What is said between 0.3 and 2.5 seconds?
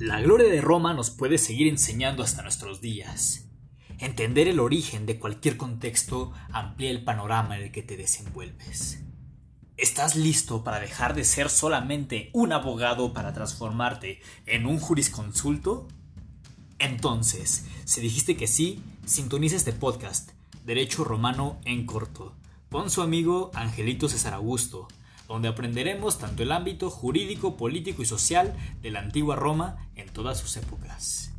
de Roma nos puede seguir enseñando hasta